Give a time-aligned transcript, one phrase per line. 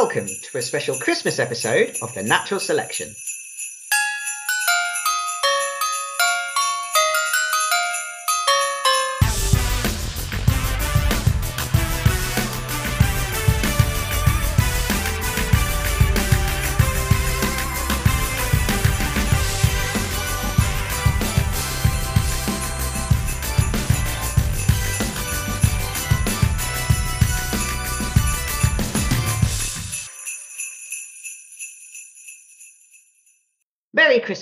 [0.00, 3.16] Welcome to a special Christmas episode of The Natural Selection.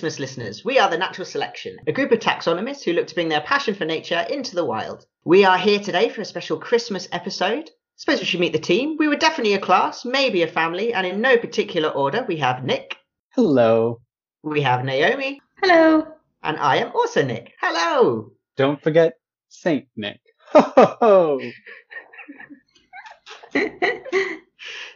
[0.07, 0.65] Christmas, listeners.
[0.65, 3.75] We are the Natural Selection, a group of taxonomists who look to bring their passion
[3.75, 5.05] for nature into the wild.
[5.25, 7.69] We are here today for a special Christmas episode.
[7.97, 8.95] Suppose we should meet the team.
[9.01, 12.63] We were definitely a class, maybe a family, and in no particular order, we have
[12.63, 12.97] Nick,
[13.35, 14.01] Hello.
[14.45, 16.07] we have Naomi, Hello.
[16.45, 17.55] and I am also Nick.
[17.61, 18.31] Hello!
[18.57, 19.15] Don't forget
[19.49, 20.21] Saint Nick.
[20.53, 21.41] Ho ho ho.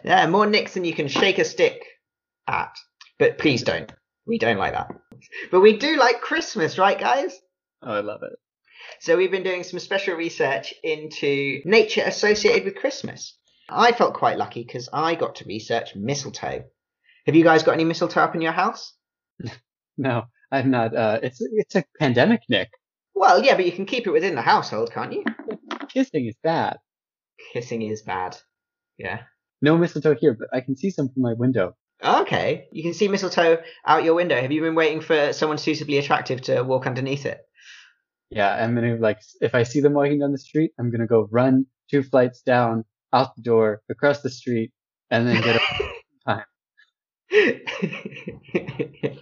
[0.05, 1.83] Yeah, more Nicks than you can shake a stick
[2.47, 2.77] at.
[3.19, 3.92] But please don't.
[4.26, 4.90] We don't like that.
[5.50, 7.38] But we do like Christmas, right, guys?
[7.82, 8.38] Oh, I love it.
[9.00, 13.36] So we've been doing some special research into nature associated with Christmas.
[13.68, 16.64] I felt quite lucky because I got to research mistletoe.
[17.27, 18.94] Have you guys got any mistletoe up in your house?
[19.98, 20.96] No, I'm not.
[20.96, 22.70] Uh, it's it's a pandemic, Nick.
[23.14, 25.24] Well, yeah, but you can keep it within the household, can't you?
[25.92, 26.78] Kissing is bad.
[27.52, 28.38] Kissing is bad.
[28.96, 29.24] Yeah.
[29.60, 31.77] No mistletoe here, but I can see some from my window.
[32.02, 32.68] Okay.
[32.72, 34.40] You can see mistletoe out your window.
[34.40, 37.40] Have you been waiting for someone suitably attractive to walk underneath it?
[38.30, 41.28] Yeah, I'm gonna like if I see them walking down the street, I'm gonna go
[41.30, 44.72] run two flights down, out the door, across the street,
[45.10, 45.56] and then get.
[45.56, 45.60] A-
[46.26, 46.44] time.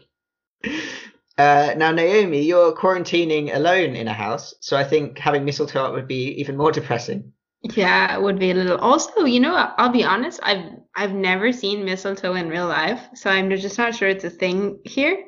[1.39, 5.95] uh, now, Naomi, you're quarantining alone in a house, so I think having mistletoe up
[5.95, 7.33] would be even more depressing.
[7.63, 8.79] Yeah, it would be a little.
[8.79, 10.41] Also, you know, I'll be honest.
[10.43, 14.31] I've I've never seen mistletoe in real life, so I'm just not sure it's a
[14.31, 15.25] thing here.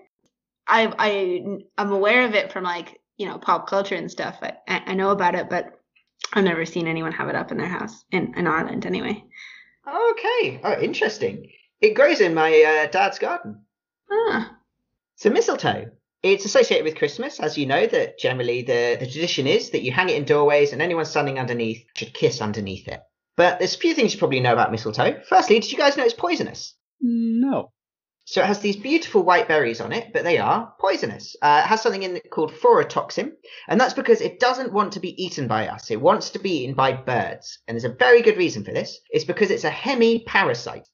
[0.68, 1.42] I I
[1.78, 4.38] I'm aware of it from like you know pop culture and stuff.
[4.42, 5.80] I I know about it, but
[6.32, 9.24] I've never seen anyone have it up in their house in in Ireland anyway.
[9.86, 10.60] Okay.
[10.64, 11.50] Oh, interesting.
[11.80, 13.64] It grows in my uh, dad's garden.
[14.10, 14.58] Ah,
[15.16, 15.92] So mistletoe.
[16.22, 17.86] It's associated with Christmas, as you know.
[17.86, 21.38] That generally the, the tradition is that you hang it in doorways, and anyone standing
[21.38, 23.00] underneath should kiss underneath it.
[23.36, 25.20] But there's a few things you probably know about mistletoe.
[25.28, 26.74] Firstly, did you guys know it's poisonous?
[27.00, 27.72] no.
[28.30, 31.34] So it has these beautiful white berries on it, but they are poisonous.
[31.42, 33.32] Uh, it has something in it called phototoxin,
[33.66, 35.90] and that's because it doesn't want to be eaten by us.
[35.90, 39.00] It wants to be eaten by birds, and there's a very good reason for this.
[39.10, 40.84] It's because it's a hemiparasite.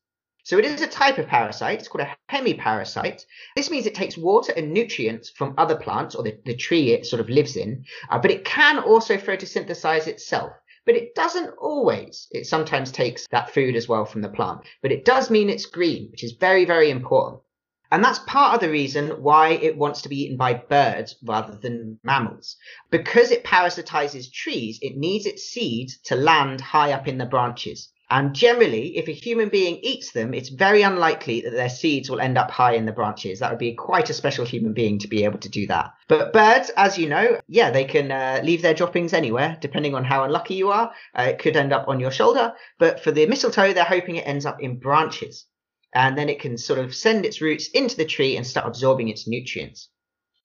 [0.46, 1.80] So it is a type of parasite.
[1.80, 3.26] It's called a hemiparasite.
[3.56, 7.04] This means it takes water and nutrients from other plants or the, the tree it
[7.04, 10.52] sort of lives in, uh, but it can also photosynthesize itself.
[10.84, 12.28] But it doesn't always.
[12.30, 14.60] It sometimes takes that food as well from the plant.
[14.82, 17.42] But it does mean it's green, which is very, very important.
[17.90, 21.56] And that's part of the reason why it wants to be eaten by birds rather
[21.56, 22.56] than mammals.
[22.92, 27.90] Because it parasitizes trees, it needs its seeds to land high up in the branches.
[28.08, 32.20] And generally, if a human being eats them, it's very unlikely that their seeds will
[32.20, 33.40] end up high in the branches.
[33.40, 35.92] That would be quite a special human being to be able to do that.
[36.06, 40.04] But birds, as you know, yeah, they can uh, leave their droppings anywhere, depending on
[40.04, 40.92] how unlucky you are.
[41.18, 42.54] Uh, it could end up on your shoulder.
[42.78, 45.44] But for the mistletoe, they're hoping it ends up in branches.
[45.92, 49.08] And then it can sort of send its roots into the tree and start absorbing
[49.08, 49.88] its nutrients.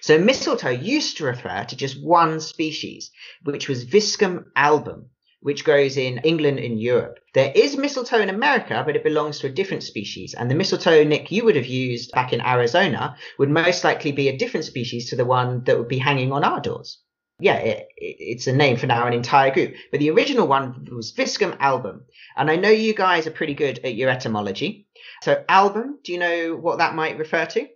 [0.02, 3.12] So mistletoe used to refer to just one species,
[3.44, 5.12] which was Viscum album
[5.42, 7.20] which grows in England and Europe.
[7.34, 10.34] There is mistletoe in America, but it belongs to a different species.
[10.34, 14.30] And the mistletoe, Nick, you would have used back in Arizona would most likely be
[14.30, 17.00] a different species to the one that would be hanging on our doors.
[17.40, 19.74] Yeah, it, it, it's a name for now an entire group.
[19.90, 22.04] But the original one was Viscum album.
[22.38, 24.88] And I know you guys are pretty good at your etymology.
[25.24, 27.68] So album, do you know what that might refer to?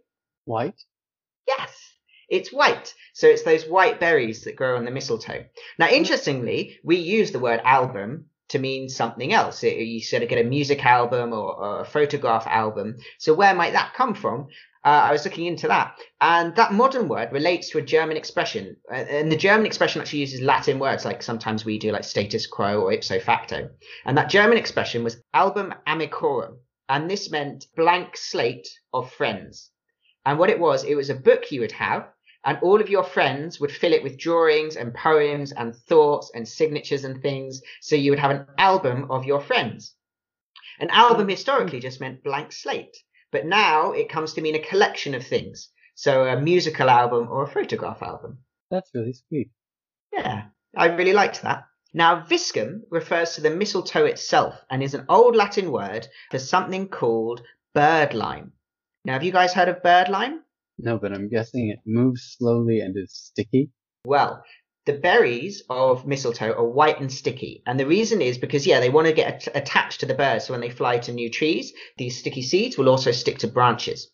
[0.46, 0.80] White.
[1.48, 1.75] Yes,
[2.30, 2.94] it's white.
[3.16, 5.46] So it's those white berries that grow on the mistletoe.
[5.80, 9.63] Now, interestingly, we use the word album to mean something else.
[9.63, 12.98] You sort of get a music album or, or, a photograph album.
[13.18, 14.48] So where might that come from?
[14.84, 15.98] Uh, I was looking into that.
[16.19, 18.75] And that modern word relates to a German expression.
[18.92, 22.45] Uh, and the German expression actually uses Latin words, like sometimes we do, like status
[22.48, 23.69] quo or ipso facto.
[24.04, 26.57] And that German expression was album amicorum.
[26.89, 29.72] And this meant blank slate of friends.
[30.25, 32.10] And what it was, it was a book you would have
[32.45, 36.47] and all of your friends would fill it with drawings and poems and thoughts and
[36.47, 37.62] signatures and things.
[37.81, 39.95] So you would have an album of your friends.
[40.80, 42.95] An album historically just meant blank slate,
[43.31, 45.69] but now it comes to mean a collection of things.
[45.95, 48.39] So a musical album or a photograph album.
[48.69, 49.50] That's really sweet.
[50.13, 50.45] Yeah,
[50.77, 51.63] I really liked that.
[51.94, 56.89] Now, viscum refers to the mistletoe itself and is an old Latin word for something
[56.89, 57.41] called
[57.74, 58.51] birdlime.
[59.06, 60.39] Now, have you guys heard of birdlime?
[60.77, 63.72] No, but I'm guessing it moves slowly and is sticky.
[64.06, 64.44] Well,
[64.86, 67.63] the berries of mistletoe are white and sticky.
[67.66, 70.45] And the reason is because, yeah, they want to get at- attached to the birds.
[70.45, 74.12] So when they fly to new trees, these sticky seeds will also stick to branches.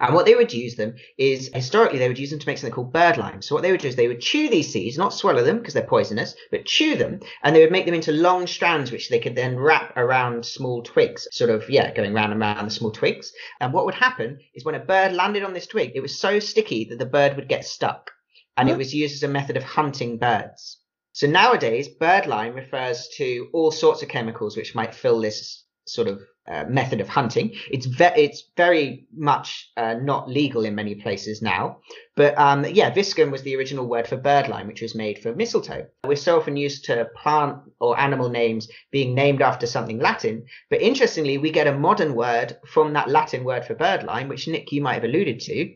[0.00, 2.74] And what they would use them is historically they would use them to make something
[2.74, 3.42] called birdlime.
[3.42, 5.74] So what they would do is they would chew these seeds, not swallow them because
[5.74, 9.18] they're poisonous, but chew them, and they would make them into long strands which they
[9.18, 12.90] could then wrap around small twigs, sort of yeah, going round and round the small
[12.90, 13.32] twigs.
[13.60, 16.38] And what would happen is when a bird landed on this twig, it was so
[16.38, 18.10] sticky that the bird would get stuck,
[18.56, 18.74] and Huh?
[18.74, 20.78] it was used as a method of hunting birds.
[21.12, 26.22] So nowadays, birdlime refers to all sorts of chemicals which might fill this sort of
[26.46, 27.54] uh, method of hunting.
[27.70, 31.80] It's ve- it's very much uh, not legal in many places now,
[32.16, 35.86] but um, yeah, viscum was the original word for birdlime, which was made from mistletoe.
[36.06, 40.80] We're so often used to plant or animal names being named after something Latin, but
[40.80, 44.80] interestingly, we get a modern word from that Latin word for birdlime, which Nick you
[44.80, 45.74] might have alluded to.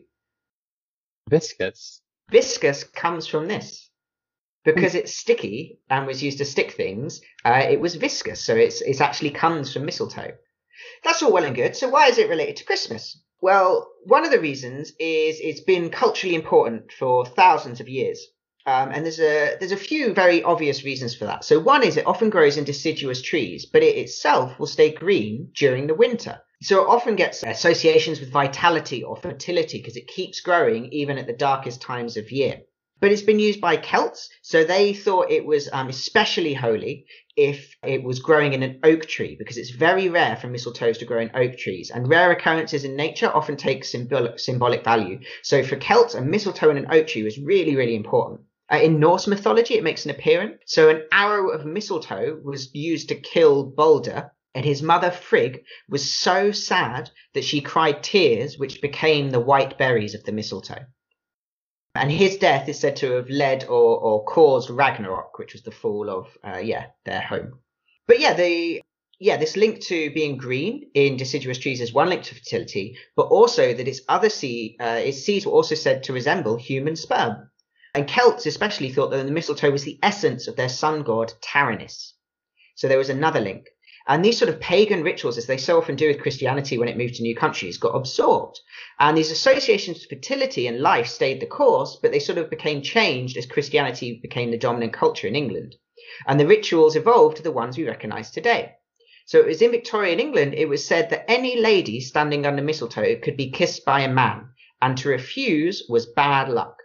[1.29, 2.01] Viscous.
[2.31, 3.89] Viscous comes from this.
[4.63, 8.81] Because it's sticky and was used to stick things, uh, it was viscous, so it's
[8.81, 10.33] it actually comes from mistletoe.
[11.03, 11.75] That's all well and good.
[11.75, 13.21] So why is it related to Christmas?
[13.41, 18.25] Well, one of the reasons is it's been culturally important for thousands of years.
[18.65, 21.43] Um, and there's a there's a few very obvious reasons for that.
[21.43, 25.51] So one is it often grows in deciduous trees, but it itself will stay green
[25.53, 26.39] during the winter.
[26.61, 31.27] So it often gets associations with vitality or fertility because it keeps growing even at
[31.27, 32.61] the darkest times of year.
[32.99, 37.05] But it's been used by Celts, so they thought it was um, especially holy
[37.35, 41.05] if it was growing in an oak tree because it's very rare for mistletoes to
[41.05, 45.19] grow in oak trees and rare occurrences in nature often take symbolic, symbolic value.
[45.41, 48.41] So for celts a mistletoe in an oak tree was really really important.
[48.71, 50.61] Uh, in norse mythology it makes an appearance.
[50.65, 56.13] So an arrow of mistletoe was used to kill balder and his mother frigg was
[56.13, 60.85] so sad that she cried tears which became the white berries of the mistletoe
[61.95, 65.71] and his death is said to have led or, or caused Ragnarok, which was the
[65.71, 67.59] fall of uh, yeah their home.
[68.07, 68.81] But yeah, the
[69.19, 73.27] yeah this link to being green in deciduous trees is one link to fertility, but
[73.27, 77.49] also that its other seed, uh, its seeds were also said to resemble human sperm.
[77.95, 82.13] And Celts especially thought that the mistletoe was the essence of their sun god Taranis.
[82.75, 83.67] So there was another link.
[84.05, 86.97] And these sort of pagan rituals, as they so often do with Christianity when it
[86.97, 88.59] moved to new countries, got absorbed.
[88.99, 92.81] And these associations with fertility and life stayed the course, but they sort of became
[92.81, 95.75] changed as Christianity became the dominant culture in England.
[96.27, 98.73] And the rituals evolved to the ones we recognise today.
[99.25, 103.15] So it was in Victorian England, it was said that any lady standing under mistletoe
[103.15, 104.49] could be kissed by a man,
[104.81, 106.75] and to refuse was bad luck.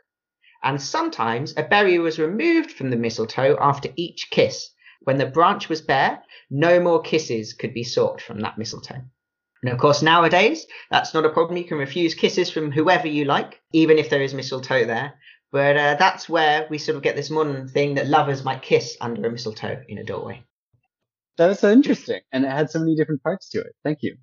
[0.62, 4.71] And sometimes a berry was removed from the mistletoe after each kiss.
[5.00, 9.03] When the branch was bare, no more kisses could be sought from that mistletoe.
[9.62, 11.56] And of course, nowadays, that's not a problem.
[11.56, 15.15] You can refuse kisses from whoever you like, even if there is mistletoe there.
[15.50, 18.97] But uh, that's where we sort of get this modern thing that lovers might kiss
[19.00, 20.45] under a mistletoe in a doorway.
[21.39, 23.75] That was so interesting, and it had so many different parts to it.
[23.85, 24.17] Thank you.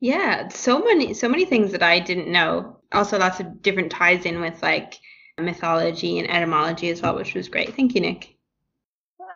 [0.00, 2.80] Yeah, so many so many things that I didn't know.
[2.92, 4.94] Also lots of different ties in with like
[5.38, 7.74] mythology and etymology as well, which was great.
[7.74, 8.35] Thank you, Nick.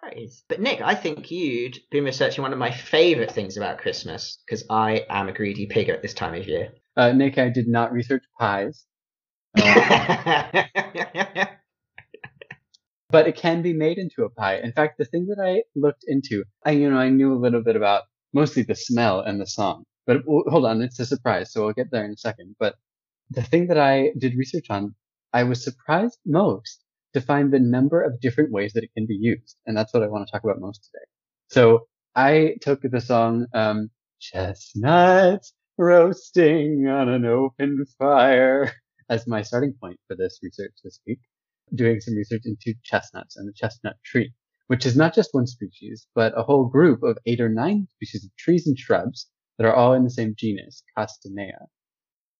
[0.02, 0.42] Nice.
[0.48, 4.64] But Nick, I think you'd been researching one of my favourite things about Christmas because
[4.70, 6.72] I am a greedy pig at this time of year.
[6.96, 8.84] Uh, Nick, I did not research pies,
[9.58, 10.62] uh,
[13.10, 14.58] but it can be made into a pie.
[14.58, 17.62] In fact, the thing that I looked into, I you know I knew a little
[17.62, 19.84] bit about mostly the smell and the song.
[20.06, 22.56] But hold on, it's a surprise, so we'll get there in a second.
[22.58, 22.76] But
[23.30, 24.94] the thing that I did research on,
[25.32, 29.56] I was surprised most to the number of different ways that it can be used,
[29.66, 31.04] and that's what I want to talk about most today.
[31.48, 33.90] So I took the song um,
[34.20, 38.72] "Chestnuts Roasting on an Open Fire"
[39.08, 41.18] as my starting point for this research this week,
[41.74, 44.32] doing some research into chestnuts and the chestnut tree,
[44.68, 48.24] which is not just one species, but a whole group of eight or nine species
[48.24, 51.66] of trees and shrubs that are all in the same genus, Castanea,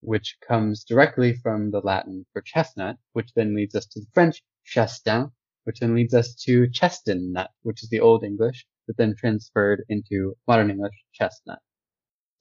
[0.01, 4.43] which comes directly from the Latin for chestnut, which then leads us to the French
[4.67, 5.31] chestin,
[5.65, 10.35] which then leads us to chestnut, which is the Old English, but then transferred into
[10.49, 11.59] modern English chestnut.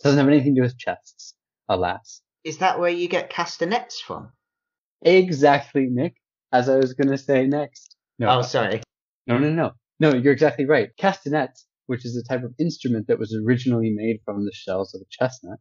[0.03, 1.33] Doesn't have anything to do with chests,
[1.67, 2.21] alas.
[2.43, 4.31] Is that where you get castanets from?
[5.01, 6.15] Exactly, Nick.
[6.51, 7.95] As I was going to say next.
[8.17, 8.81] No, Oh, sorry.
[9.27, 9.71] no, no, no.
[9.99, 10.89] No, you're exactly right.
[10.97, 15.01] Castanets, which is a type of instrument that was originally made from the shells of
[15.01, 15.59] a chestnut,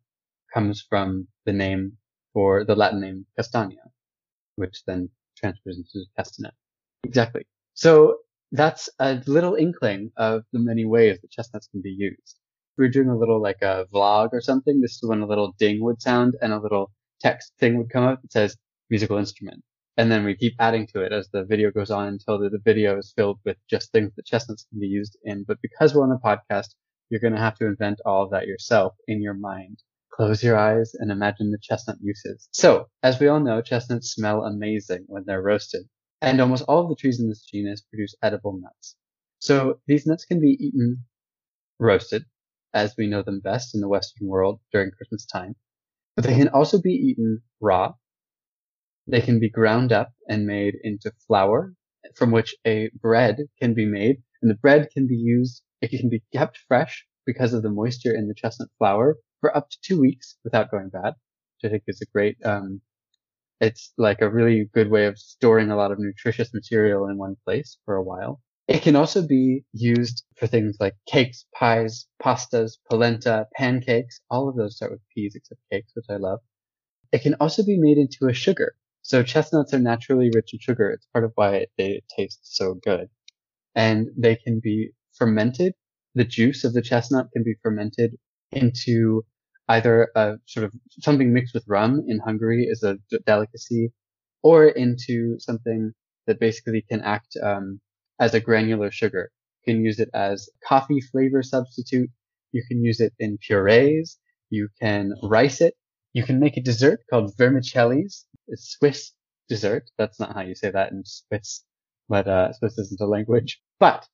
[0.54, 1.98] comes from the name
[2.32, 3.82] for the Latin name castagna,
[4.56, 6.54] which then transfers into chestnut.
[7.04, 7.46] Exactly.
[7.74, 8.18] So
[8.52, 12.36] that's a little inkling of the many ways that chestnuts can be used.
[12.72, 15.26] If we are doing a little like a vlog or something, this is when a
[15.26, 16.90] little ding would sound and a little
[17.20, 18.56] text thing would come up that says
[18.90, 19.62] musical instrument.
[19.96, 22.60] And then we keep adding to it as the video goes on until the, the
[22.64, 25.44] video is filled with just things that chestnuts can be used in.
[25.46, 26.68] But because we're on a podcast,
[27.10, 29.82] you're going to have to invent all of that yourself in your mind.
[30.18, 32.48] Close your eyes and imagine the chestnut uses.
[32.52, 35.88] So, as we all know, chestnuts smell amazing when they're roasted.
[36.20, 38.96] And almost all of the trees in this genus produce edible nuts.
[39.38, 41.04] So these nuts can be eaten
[41.78, 42.24] roasted,
[42.74, 45.54] as we know them best in the Western world during Christmas time.
[46.16, 47.94] But they can also be eaten raw,
[49.06, 51.74] they can be ground up and made into flour
[52.16, 54.20] from which a bread can be made.
[54.42, 58.14] And the bread can be used, it can be kept fresh because of the moisture
[58.14, 61.14] in the chestnut flour for up to two weeks without going bad,
[61.62, 62.80] which I think is a great, um,
[63.60, 67.36] it's like a really good way of storing a lot of nutritious material in one
[67.44, 68.40] place for a while.
[68.68, 74.20] It can also be used for things like cakes, pies, pastas, polenta, pancakes.
[74.30, 76.40] All of those start with peas except cakes, which I love.
[77.10, 78.74] It can also be made into a sugar.
[79.00, 80.90] So chestnuts are naturally rich in sugar.
[80.90, 83.08] It's part of why they taste so good.
[83.74, 85.72] And they can be fermented.
[86.14, 88.18] The juice of the chestnut can be fermented
[88.52, 89.24] into
[89.68, 93.92] either a sort of something mixed with rum in Hungary is a delicacy
[94.42, 95.92] or into something
[96.26, 97.80] that basically can act um,
[98.20, 99.30] as a granular sugar.
[99.64, 102.10] You can use it as coffee flavor substitute.
[102.52, 104.18] You can use it in purees.
[104.50, 105.74] You can rice it.
[106.14, 108.24] You can make a dessert called vermicellis.
[108.46, 109.12] It's Swiss
[109.48, 109.90] dessert.
[109.98, 111.64] That's not how you say that in Swiss,
[112.08, 113.60] but uh, Swiss isn't a language.
[113.78, 114.06] But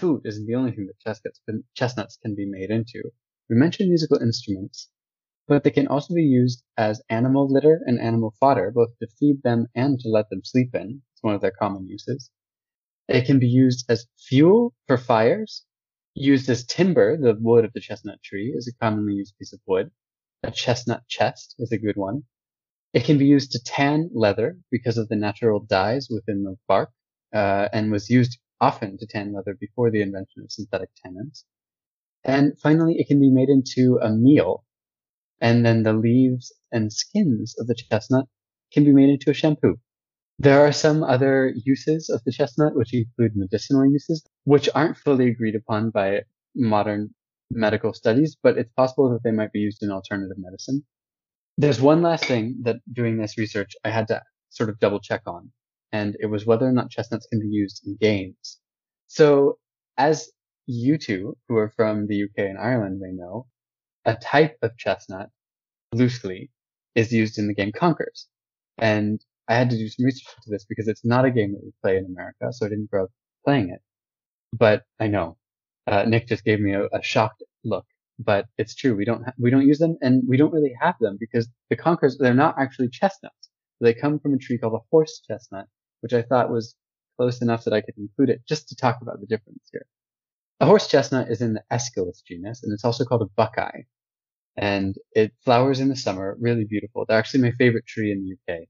[0.00, 3.02] food isn't the only thing that chestnuts can, be made into.
[3.50, 4.88] We mentioned musical instruments,
[5.46, 9.42] but they can also be used as animal litter and animal fodder, both to feed
[9.42, 11.02] them and to let them sleep in.
[11.12, 12.30] It's one of their common uses.
[13.08, 15.64] It can be used as fuel for fires,
[16.14, 17.18] used as timber.
[17.18, 19.90] The wood of the chestnut tree is a commonly used piece of wood.
[20.42, 22.22] A chestnut chest is a good one.
[22.94, 26.90] It can be used to tan leather because of the natural dyes within the bark,
[27.34, 31.44] uh, and was used often to tan leather before the invention of synthetic tannins.
[32.24, 34.64] And finally, it can be made into a meal,
[35.40, 38.26] and then the leaves and skins of the chestnut
[38.72, 39.80] can be made into a shampoo.
[40.38, 45.28] There are some other uses of the chestnut, which include medicinal uses, which aren't fully
[45.28, 46.22] agreed upon by
[46.54, 47.14] modern
[47.50, 50.84] medical studies, but it's possible that they might be used in alternative medicine.
[51.58, 55.22] There's one last thing that doing this research I had to sort of double check
[55.26, 55.52] on,
[55.92, 58.58] and it was whether or not chestnuts can be used in games.
[59.08, 59.58] So
[59.98, 60.30] as
[60.66, 63.46] you two, who are from the UK and Ireland, may know,
[64.04, 65.30] a type of chestnut,
[65.92, 66.50] loosely,
[66.94, 68.26] is used in the game Conkers.
[68.78, 71.64] And I had to do some research into this because it's not a game that
[71.64, 73.10] we play in America, so I didn't grow up
[73.44, 73.80] playing it.
[74.52, 75.36] But I know
[75.86, 77.84] uh, Nick just gave me a, a, shocked look,
[78.18, 78.94] but it's true.
[78.94, 81.76] We don't ha- we don't use them, and we don't really have them because the
[81.76, 83.50] conkers they're not actually chestnuts.
[83.80, 85.66] They come from a tree called a horse chestnut,
[86.00, 86.74] which I thought was
[87.16, 89.86] close enough that I could include it just to talk about the difference here.
[90.60, 93.82] A horse chestnut is in the Aesculus genus, and it's also called a buckeye.
[94.56, 97.04] And it flowers in the summer, really beautiful.
[97.06, 98.60] They're actually my favorite tree in the UK.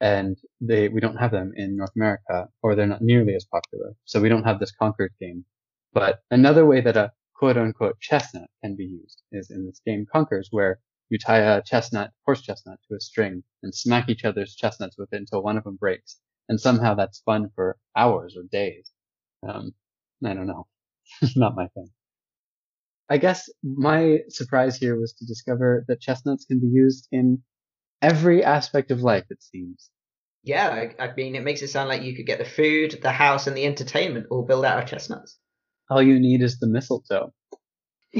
[0.00, 3.94] And they, we don't have them in North America, or they're not nearly as popular.
[4.04, 5.44] So we don't have this Conkers game
[5.92, 10.06] but another way that a quote unquote chestnut can be used is in this game
[10.06, 14.54] Conkers, where you tie a chestnut, horse chestnut to a string and smack each other's
[14.54, 16.18] chestnuts with it until one of them breaks.
[16.48, 18.90] And somehow that's fun for hours or days.
[19.46, 19.72] Um,
[20.24, 20.66] I don't know.
[21.22, 21.88] it's Not my thing.
[23.08, 27.42] I guess my surprise here was to discover that chestnuts can be used in
[28.00, 29.90] every aspect of life, it seems.
[30.44, 33.12] Yeah, I, I mean, it makes it sound like you could get the food, the
[33.12, 35.38] house, and the entertainment all built out of chestnuts.
[35.90, 37.32] All you need is the mistletoe.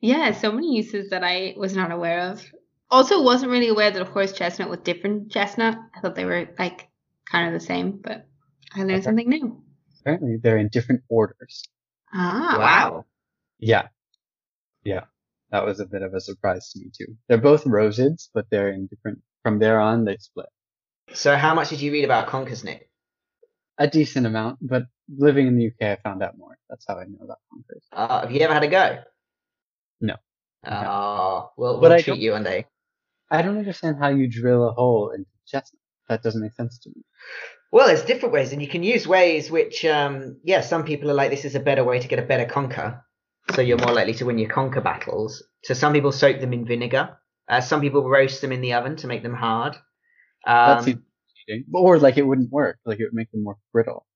[0.00, 2.44] yeah, so many uses that I was not aware of.
[2.90, 5.78] Also, wasn't really aware that a horse chestnut was different chestnut.
[5.94, 6.88] I thought they were like
[7.30, 8.26] kind of the same, but
[8.74, 9.02] I learned okay.
[9.02, 9.62] something new.
[10.00, 11.64] Apparently, they're in different orders.
[12.12, 13.04] Ah, wow.
[13.58, 13.88] Yeah.
[14.84, 15.04] Yeah.
[15.50, 17.16] That was a bit of a surprise to me too.
[17.28, 20.48] They're both rosids, but they're in different, from there on, they split.
[21.14, 22.90] So how much did you read about Conkers, Nick?
[23.78, 24.84] A decent amount, but
[25.16, 26.58] living in the UK, I found out more.
[26.68, 27.84] That's how I know about Conkers.
[27.92, 28.98] Uh, have you ever had a go?
[30.00, 30.16] No.
[30.66, 31.50] Oh, no.
[31.56, 32.66] we'll, we'll treat you one day.
[33.30, 35.80] I don't understand how you drill a hole into chestnut.
[36.08, 37.02] That doesn't make sense to me.
[37.70, 41.14] Well, there's different ways, and you can use ways which, um, yeah, some people are
[41.14, 43.02] like, this is a better way to get a better conker,
[43.54, 45.44] So you're more likely to win your conker battles.
[45.64, 47.18] So some people soak them in vinegar.
[47.48, 49.74] Uh, some people roast them in the oven to make them hard.
[50.46, 54.06] Um, That's eating, or like it wouldn't work, like it would make them more brittle.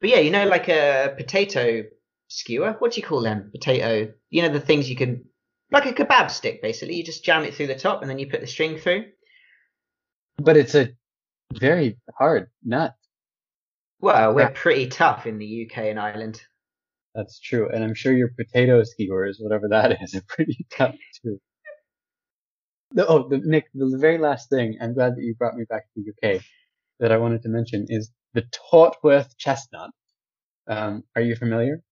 [0.00, 1.84] But yeah, you know, like a potato
[2.28, 2.76] skewer.
[2.78, 3.50] What do you call them?
[3.52, 4.12] Potato.
[4.30, 5.24] You know the things you can,
[5.72, 6.96] like a kebab stick, basically.
[6.96, 9.06] You just jam it through the top, and then you put the string through.
[10.36, 10.90] But it's a
[11.52, 12.94] very hard nut.
[14.00, 16.42] Well, we're pretty tough in the UK and Ireland.
[17.14, 21.38] That's true, and I'm sure your potato skewers, whatever that is, are pretty tough too.
[22.92, 25.84] The, oh, the, Nick, the very last thing, I'm glad that you brought me back
[25.94, 26.42] to the UK,
[27.00, 29.90] that I wanted to mention is the Tortworth chestnut.
[30.66, 31.82] Um, are you familiar?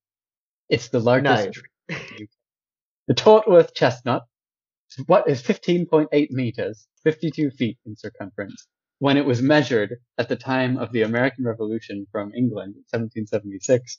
[0.68, 1.58] It's the largest
[1.88, 1.96] No.
[3.14, 3.42] Tree in the UK.
[3.46, 4.22] The Tortworth chestnut
[4.90, 8.66] is what is 15.8 meters, 52 feet in circumference,
[8.98, 13.98] when it was measured at the time of the American Revolution from England in 1776,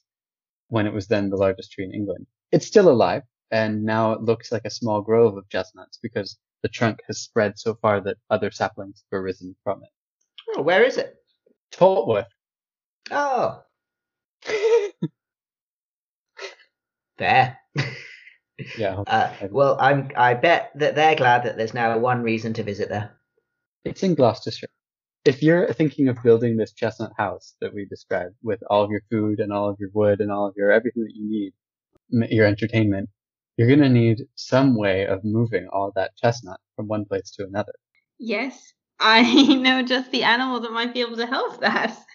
[0.69, 2.27] when it was then the largest tree in England.
[2.51, 6.69] It's still alive, and now it looks like a small grove of chestnuts because the
[6.69, 9.89] trunk has spread so far that other saplings have arisen from it.
[10.57, 11.15] Oh, where is it?
[11.71, 12.27] Tortworth.
[13.11, 13.63] Oh,
[17.17, 17.59] there.
[18.77, 20.09] Yeah, Uh, well, I'm.
[20.15, 23.11] I bet that they're glad that there's now one reason to visit there.
[23.85, 24.69] it's in Gloucestershire.
[25.25, 29.01] If you're thinking of building this chestnut house that we described with all of your
[29.11, 31.53] food and all of your wood and all of your everything that you need,
[32.31, 33.09] your entertainment,
[33.57, 37.43] you're going to need some way of moving all that chestnut from one place to
[37.45, 37.73] another.
[38.17, 41.97] Yes, I know just the animal that might be able to help that.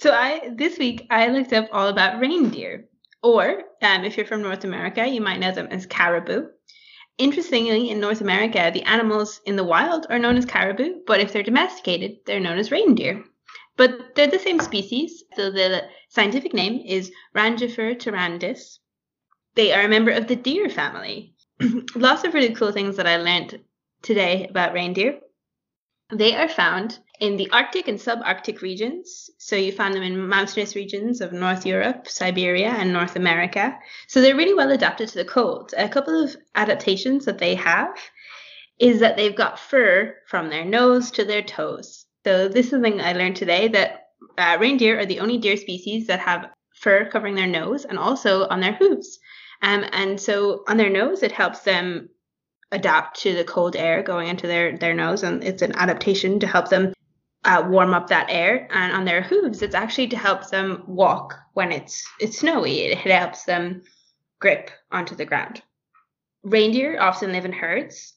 [0.00, 2.84] So I this week I looked up all about reindeer,
[3.22, 6.48] or um, if you're from North America, you might know them as caribou.
[7.18, 11.32] Interestingly, in North America, the animals in the wild are known as caribou, but if
[11.32, 13.24] they're domesticated, they're known as reindeer.
[13.76, 18.78] But they're the same species, so the scientific name is Rangifer tarandus.
[19.54, 21.34] They are a member of the deer family.
[21.94, 23.60] Lots of really cool things that I learned
[24.02, 25.18] today about reindeer.
[26.12, 29.30] They are found in the Arctic and subarctic regions.
[29.38, 33.76] So you find them in mountainous regions of North Europe, Siberia, and North America.
[34.06, 35.74] So they're really well adapted to the cold.
[35.76, 37.96] A couple of adaptations that they have
[38.78, 42.06] is that they've got fur from their nose to their toes.
[42.24, 46.06] So this is something I learned today that uh, reindeer are the only deer species
[46.06, 49.18] that have fur covering their nose and also on their hooves.
[49.62, 52.10] Um, and so on their nose, it helps them
[52.70, 56.46] adapt to the cold air going into their, their nose, and it's an adaptation to
[56.46, 56.92] help them
[57.44, 58.68] uh, warm up that air.
[58.70, 62.80] And on their hooves, it's actually to help them walk when it's it's snowy.
[62.80, 63.82] It helps them
[64.40, 65.62] grip onto the ground.
[66.42, 68.14] Reindeer often live in herds.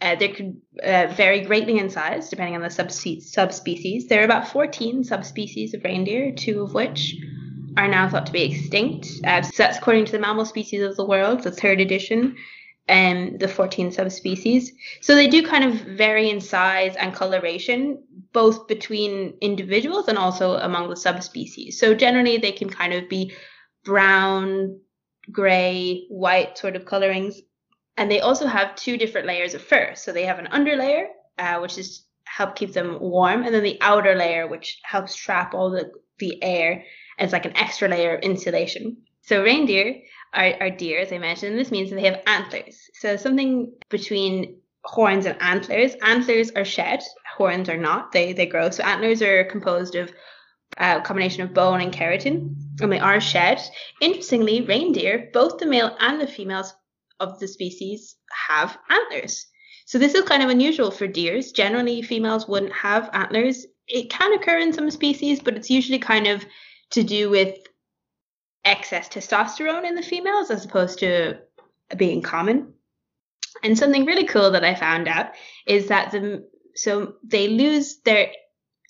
[0.00, 4.08] Uh, they could uh, vary greatly in size depending on the subspe- subspecies.
[4.08, 7.16] There are about 14 subspecies of reindeer, two of which
[7.76, 9.08] are now thought to be extinct.
[9.24, 12.36] Uh, so that's according to the Mammal Species of the World, the third edition,
[12.88, 14.72] and the 14 subspecies.
[15.00, 18.02] So they do kind of vary in size and coloration,
[18.34, 21.80] both between individuals and also among the subspecies.
[21.80, 23.32] So generally, they can kind of be
[23.84, 24.80] brown,
[25.30, 27.40] gray, white sort of colorings.
[27.96, 29.94] And they also have two different layers of fur.
[29.94, 31.06] So they have an underlayer,
[31.38, 35.54] uh, which is help keep them warm, and then the outer layer, which helps trap
[35.54, 36.84] all the, the air.
[37.18, 38.96] It's like an extra layer of insulation.
[39.22, 41.56] So reindeer are, are deer, as I mentioned.
[41.56, 42.90] This means that they have antlers.
[42.94, 45.94] So something between horns and antlers.
[46.02, 47.02] Antlers are shed,
[47.36, 48.12] horns are not.
[48.12, 48.70] They they grow.
[48.70, 50.12] So antlers are composed of
[50.78, 53.60] a combination of bone and keratin, and they are shed.
[54.00, 56.74] Interestingly, reindeer, both the male and the females
[57.20, 58.16] of the species,
[58.48, 59.46] have antlers.
[59.86, 61.52] So this is kind of unusual for deers.
[61.52, 63.66] Generally, females wouldn't have antlers.
[63.86, 66.44] It can occur in some species, but it's usually kind of
[66.90, 67.58] to do with
[68.64, 71.38] excess testosterone in the females as opposed to
[71.96, 72.73] being common.
[73.64, 75.32] And something really cool that I found out
[75.66, 76.46] is that the
[76.76, 78.30] so they lose their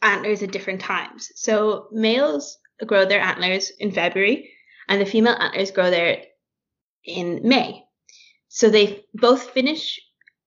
[0.02, 1.30] antlers at different times.
[1.37, 4.50] So males grow their antlers in February,
[4.88, 6.24] and the female antlers grow there
[7.04, 7.84] in May.
[8.48, 10.00] So they both finish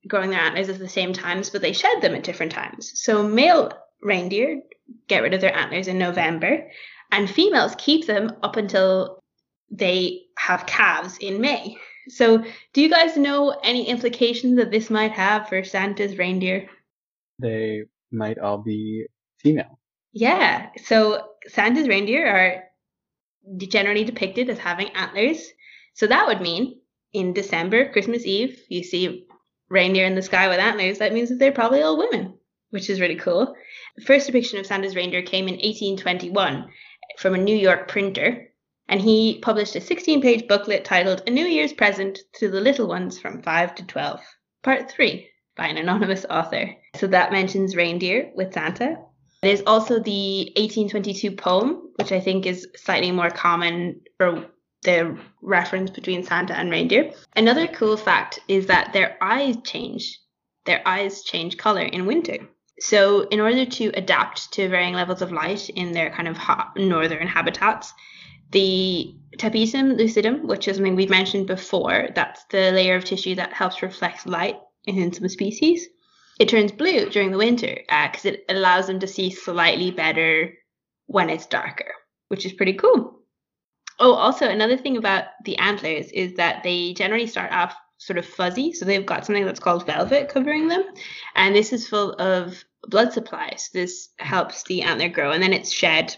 [0.07, 2.91] growing their antlers at the same times, but they shed them at different times.
[2.95, 4.61] So male reindeer
[5.07, 6.69] get rid of their antlers in November,
[7.11, 9.23] and females keep them up until
[9.71, 11.77] they have calves in May.
[12.09, 12.43] So,
[12.73, 16.69] do you guys know any implications that this might have for Santa's reindeer?
[17.39, 19.07] They might all be
[19.39, 19.79] female.
[20.13, 22.63] Yeah, so Santa's reindeer are
[23.57, 25.47] generally depicted as having antlers.
[25.93, 26.79] So that would mean
[27.13, 29.27] in December, Christmas Eve, you see
[29.69, 30.99] reindeer in the sky with antlers.
[30.99, 32.37] That means that they're probably all women,
[32.69, 33.55] which is really cool.
[33.95, 36.69] The first depiction of Santa's reindeer came in 1821
[37.17, 38.49] from a New York printer,
[38.89, 42.87] and he published a 16 page booklet titled A New Year's Present to the Little
[42.87, 44.21] Ones from 5 to 12,
[44.63, 46.73] Part 3, by an anonymous author.
[46.95, 48.97] So that mentions reindeer with Santa.
[49.41, 54.47] There's also the 1822 poem, which I think is slightly more common for
[54.83, 57.11] the reference between Santa and reindeer.
[57.35, 60.19] Another cool fact is that their eyes change.
[60.65, 62.37] Their eyes change color in winter.
[62.79, 66.37] So, in order to adapt to varying levels of light in their kind of
[66.75, 67.91] northern habitats,
[68.51, 73.53] the tapetum lucidum, which is something we've mentioned before, that's the layer of tissue that
[73.53, 75.87] helps reflect light in some species,
[76.39, 80.53] it turns blue during the winter because uh, it allows them to see slightly better
[81.07, 81.91] when it's darker,
[82.27, 83.19] which is pretty cool.
[83.99, 88.25] Oh, also, another thing about the antlers is that they generally start off sort of
[88.25, 88.71] fuzzy.
[88.73, 90.83] So they've got something that's called velvet covering them.
[91.35, 93.53] And this is full of blood supply.
[93.57, 96.15] So this helps the antler grow and then it's shed.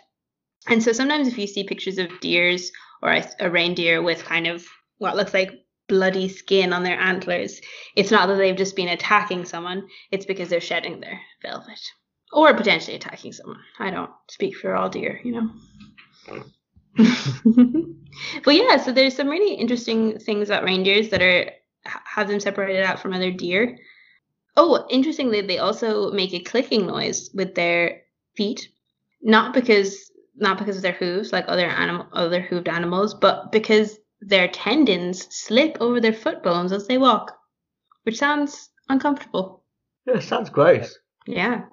[0.68, 4.48] And so sometimes if you see pictures of deers or a, a reindeer with kind
[4.48, 4.66] of
[4.98, 5.52] what looks like
[5.88, 7.62] bloody skin on their antlers,
[7.96, 11.80] it's not that they've just been attacking someone, it's because they're shedding their velvet.
[12.32, 13.60] Or potentially attacking someone.
[13.80, 15.50] I don't speak for all deer, you know.
[18.44, 21.52] but yeah, so there's some really interesting things about reindeers that are
[21.84, 23.78] have them separated out from other deer.
[24.58, 28.02] Oh, interestingly, they also make a clicking noise with their
[28.36, 28.68] feet,
[29.22, 30.09] not because
[30.40, 35.28] not because of their hooves like other animal other hooved animals, but because their tendons
[35.34, 37.38] slip over their foot bones as they walk,
[38.04, 39.64] which sounds uncomfortable.
[40.06, 40.98] Yeah, sounds gross.
[41.26, 41.64] Yeah.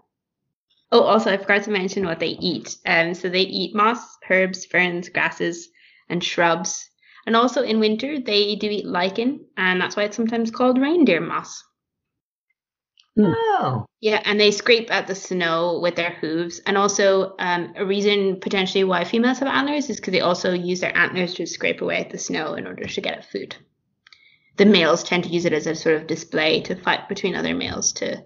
[0.92, 2.76] Oh, also, I forgot to mention what they eat.
[2.86, 4.00] Um, so they eat moss,
[4.30, 5.68] herbs, ferns, grasses,
[6.08, 6.88] and shrubs.
[7.26, 11.20] And also in winter, they do eat lichen, and that's why it's sometimes called reindeer
[11.20, 11.64] moss.
[13.18, 13.86] Oh.
[14.00, 16.60] Yeah, and they scrape at the snow with their hooves.
[16.60, 20.80] And also, um, a reason potentially why females have antlers is because they also use
[20.80, 23.56] their antlers to scrape away at the snow in order to get at food.
[24.56, 27.54] The males tend to use it as a sort of display to fight between other
[27.54, 28.22] males to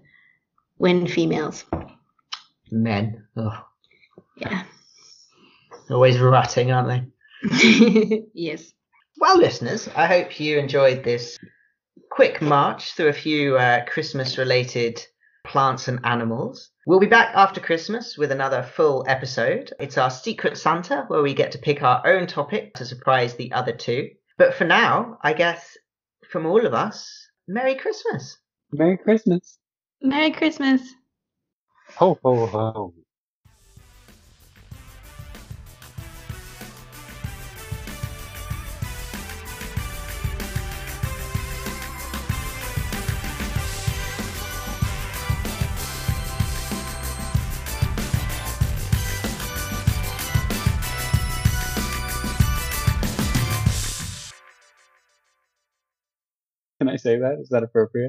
[0.79, 1.65] win females.
[2.71, 3.27] Men.
[3.37, 3.65] Ugh.
[4.37, 4.63] Yeah.
[5.91, 6.89] Always ratting, aren't
[7.43, 8.23] they?
[8.35, 8.73] yes.
[9.19, 11.37] Well, listeners, I hope you enjoyed this
[12.11, 15.05] quick march through a few uh, Christmas related
[15.45, 16.71] plants and animals.
[16.87, 19.73] We'll be back after Christmas with another full episode.
[19.79, 23.53] It's our Secret Santa, where we get to pick our own topic to surprise the
[23.53, 24.11] other two.
[24.39, 25.77] But for now, I guess
[26.31, 28.39] from all of us, Merry Christmas.
[28.73, 29.59] Merry Christmas.
[30.01, 30.83] Merry Christmas.
[31.97, 32.95] Ho, ho, ho.
[56.81, 57.39] Can I say that?
[57.41, 58.09] Is that appropriate?